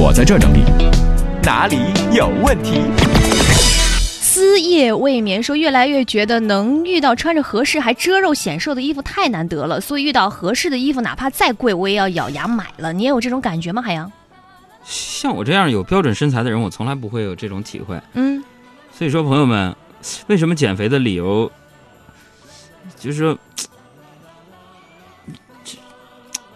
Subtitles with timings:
[0.00, 0.62] 我在这儿整理，
[1.42, 1.76] 哪里
[2.12, 2.82] 有问题？
[4.20, 12.92] 思夜未眠说，越来越觉得能遇到穿着合适还遮肉显瘦的衣服太难得了，所以遇到合适的衣服，哪怕再贵，我也要咬牙买了。
[12.92, 14.12] 你也有这种感觉吗，海洋？
[14.84, 18.00] 像我这样有标准身材的人，我从来不会有这种体会。
[18.12, 18.40] 嗯，
[18.96, 19.74] 所以说，朋友们，
[20.28, 21.50] 为什么减肥的理由，
[23.00, 23.36] 就是说，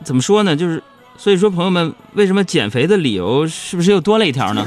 [0.04, 0.54] 怎么说呢？
[0.54, 0.80] 就是，
[1.22, 4.66] 所以说，朋友们，为什么减肥的理由是不是又多了一条呢？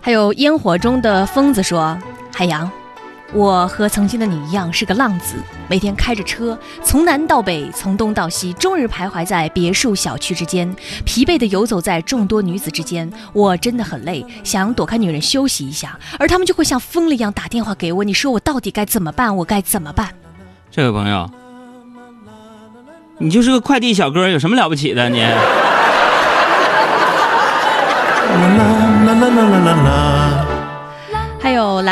[0.00, 1.96] 还有烟火中的疯子说
[2.34, 2.68] ：“海洋，
[3.34, 5.36] 我和曾经的你一样是个浪子，
[5.66, 10.70] 每天开着车从南到北，从东到西，终日徘徊在别墅小区之间，
[11.06, 13.10] 疲惫地游走在众多女子之间。
[13.32, 18.04] 我真的很累，想躲开女人休息一下，而他们就会像疯了一样打电话给我。
[18.04, 19.34] 你说我到底该怎么办？
[19.34, 20.10] 我该怎么办？
[20.70, 21.30] 这位朋友，
[23.16, 25.22] 你就是个快递小哥，有什么了不起的你？
[25.22, 25.30] 还
[28.38, 30.11] 有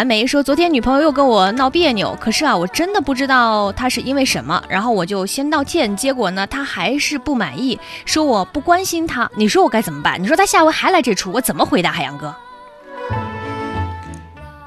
[0.00, 9.30] 蓝莓说，昨天女朋友又跟我闹别扭，可是啊，我真的不知道她是因为什么，然后我就先道歉，结果呢，她还是不满意，说我不关心她。
[9.36, 10.18] 你说我该怎么办？
[10.22, 12.34] 你说她下回还来这出，我怎么回答海洋哥？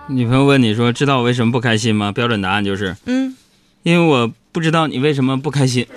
[0.05, 3.35] 女朋友问你说：“知道我为什么不开心吗？”标准答案就是嗯，
[3.81, 5.87] 因为我不知道你为什么不开心。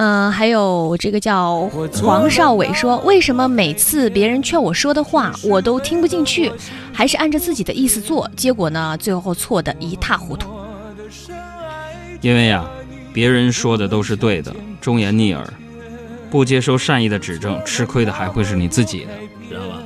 [0.00, 1.68] 嗯，还有这个叫
[2.00, 6.52] 黄少伟说，为什么每次别人劝我说的话，我都听不进去，
[6.92, 10.48] 还是按照自己的意思做，结果呢，最后错得一塌糊涂。
[12.20, 12.64] 因为呀、
[13.12, 15.44] 别人说的都是对的，忠言逆耳，
[16.30, 19.08] 不接受善意的指正，吃亏的还会是你自己的，
[19.48, 19.82] 知道吧？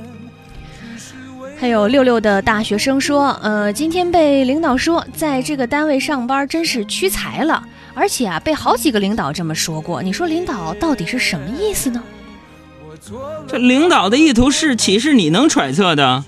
[1.63, 10.03] 还有六六的大学生说，呃，今天被领导说在这个单位上班真是屈才了，而且啊，被好几个领导这么说过。
[10.03, 12.03] 你说领导到底是什么意思呢？
[13.47, 16.25] 这领导的意图是岂是你能揣测的？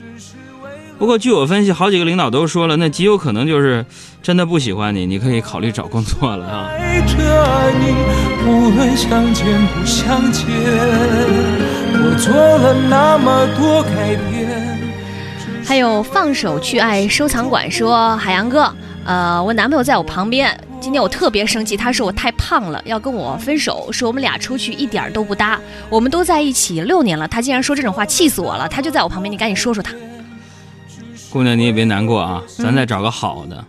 [0.98, 3.86] 不过据我分析，好几个领导都说了，那极有可能就是
[4.24, 6.70] 真的不喜欢你，你可以考虑找工作了啊。
[6.80, 7.14] 爱着
[7.82, 7.94] 你，
[8.50, 10.46] 无论相见不相见，
[11.92, 14.65] 我做了那么多改变。
[15.68, 18.72] 还有放手去爱收藏馆说，海洋哥，
[19.03, 25.59] 呃，我男朋友在我旁边，今天我特别生气，他说我太胖了，要跟我分手，说我们俩出去一点都不搭，
[25.90, 28.70] 我们都在一起六年了，他竟然说这种话，气死我了。
[28.70, 29.92] 他就在我旁边，你赶紧说说他。
[31.31, 33.66] 姑娘，你也别难过啊，咱再找个好的。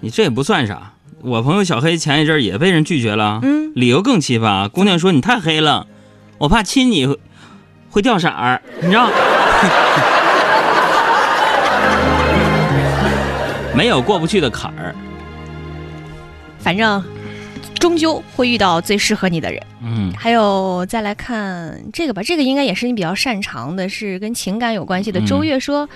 [0.00, 0.92] 你这也不算啥，
[1.22, 4.68] 我朋友小黑前一阵儿也被人拒绝了，嗯，理由更奇葩。
[4.68, 5.86] 姑娘说你太黑了，
[6.36, 7.18] 我怕亲你会
[7.88, 9.08] 会掉色儿，你知道？
[13.76, 14.94] 没有过不去的坎儿。
[16.58, 17.02] 反正
[17.78, 19.62] 终究会遇到最适合你的人。
[19.82, 25.20] 嗯，还有再来看这个吧，这个应该也是你比较擅长的，是跟情感有关系的。
[25.20, 25.86] 嗯周月说，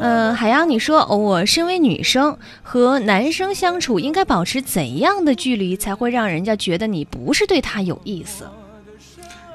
[0.00, 8.48] 嗯、海洋，你说、哦我身为女生和男生相处，应该保持怎样的距离才会让人家觉得你不是对他有意思？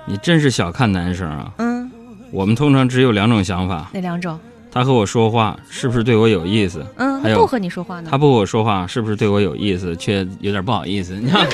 [0.06, 1.52] 你真是小看男生啊。
[1.58, 1.90] 嗯，
[2.30, 4.40] 我们通常只有两种想法：哪两种？
[4.72, 6.86] 他和我说话是不是对我有意思？
[6.98, 8.18] 嗯，还有不和你说话呢他？
[8.18, 9.96] 不和我说话是不是对我有意思？
[9.96, 11.16] 却有点不好意思。
[11.16, 11.48] 你看，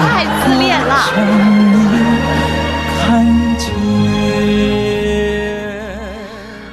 [0.00, 0.94] 太自恋了。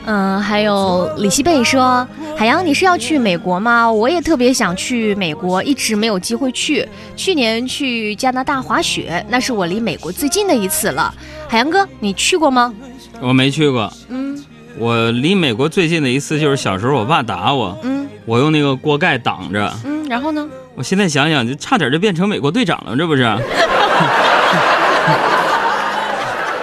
[0.07, 3.91] 嗯，还有李希贝说：“海洋，你是要去美国吗？
[3.91, 6.87] 我也特别想去美国，一直没有机会去。
[7.15, 11.13] 去年去加拿大滑雪，那是我离美国最近的一次了。
[11.47, 12.73] 海洋哥，你去过吗？
[13.21, 13.91] 我没去过。
[14.09, 14.35] 嗯
[14.77, 19.73] 我离美国最近的一次就是小时候我爸打我，嗯我用那个锅盖挡着。
[19.85, 20.45] 嗯，然后呢？
[20.75, 23.23] 我现在想想，就差点就变成美国队长了，这不是？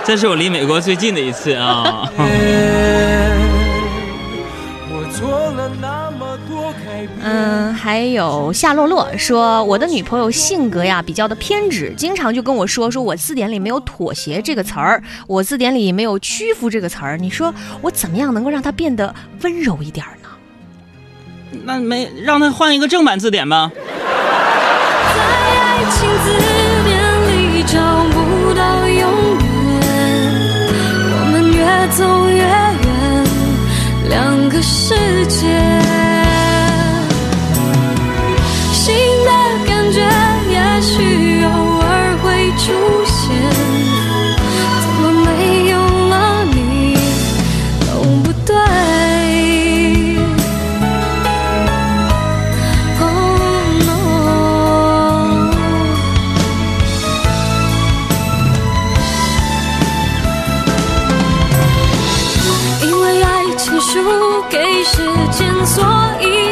[0.04, 2.06] 这是我离美国最近的一次啊！
[4.90, 5.91] 我做了那。
[7.34, 17.16] 嗯，还有夏洛洛说，我的女朋友性格呀比较的偏执，经常就跟我说，说我字典里没有妥协这个词儿，我字典里没有屈服这个词儿。
[17.16, 20.28] 你说我怎么样能够让她变得温柔一点呢？
[21.64, 23.70] 那没让她换一个正版字典吧？
[23.74, 23.80] 在
[25.24, 26.36] 爱情字
[26.84, 26.92] 典
[27.28, 27.80] 里找
[28.12, 28.98] 不到永
[29.40, 29.48] 远，
[31.14, 31.64] 我们越
[31.96, 32.84] 走越远，
[34.10, 34.94] 两个世
[35.28, 35.81] 界。
[64.92, 64.98] 时
[65.30, 65.82] 间所
[66.20, 66.51] 以